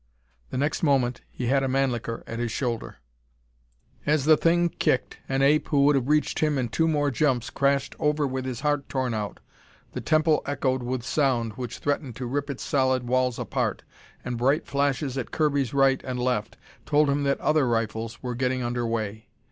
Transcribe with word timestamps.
The 0.49 0.57
next 0.57 0.81
moment 0.81 1.21
he 1.29 1.45
had 1.45 1.61
a 1.61 1.67
Mannlicher 1.67 2.23
at 2.25 2.39
his 2.39 2.51
shoulder. 2.51 2.97
As 4.03 4.25
the 4.25 4.35
thing 4.35 4.69
kicked, 4.69 5.19
an 5.29 5.43
ape 5.43 5.67
who 5.67 5.83
would 5.83 5.95
have 5.95 6.07
reached 6.09 6.39
him 6.39 6.57
in 6.57 6.69
two 6.69 6.87
more 6.87 7.11
jumps 7.11 7.51
crashed 7.51 7.95
over 7.99 8.25
with 8.25 8.43
his 8.45 8.61
heart 8.61 8.89
torn 8.89 9.13
out, 9.13 9.41
the 9.91 10.01
temple 10.01 10.41
echoed 10.47 10.81
with 10.81 11.03
sound 11.05 11.53
which 11.53 11.77
threatened 11.77 12.15
to 12.15 12.25
rip 12.25 12.49
its 12.49 12.63
solid 12.63 13.07
walls 13.07 13.37
apart, 13.37 13.83
and 14.25 14.39
bright 14.39 14.65
flashes 14.65 15.19
at 15.19 15.29
Kirby's 15.29 15.71
right 15.71 16.01
and 16.03 16.19
left 16.19 16.57
told 16.87 17.07
him 17.07 17.21
that 17.25 17.39
other 17.39 17.67
rifles 17.67 18.23
were 18.23 18.33
getting 18.33 18.63
under 18.63 18.87
way. 18.87 19.27